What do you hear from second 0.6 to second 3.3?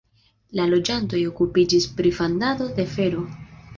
loĝantoj okupiĝis pri fandado de fero.